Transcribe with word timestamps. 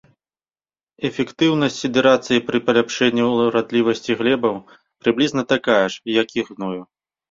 Эфектыўнасць 1.09 1.77
сідэрацыі 1.83 2.43
пры 2.49 2.63
паляпшэнні 2.71 3.23
ўрадлівасці 3.35 4.11
глебаў 4.25 4.55
прыблізна 5.01 5.41
такая 5.57 5.83
ж, 5.91 6.07
як 6.23 6.27
і 6.43 6.51
гною. 6.53 6.79